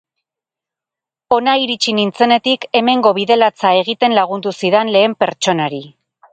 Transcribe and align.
Hona 1.37 1.53
iritsi 1.65 1.93
nintzenetik 1.99 2.67
hemengo 2.81 3.13
bide 3.21 3.39
latza 3.39 3.75
egiten 3.85 4.19
lagundu 4.21 4.57
zidan 4.65 4.93
lehen 4.99 5.19
pertsonari. 5.25 5.87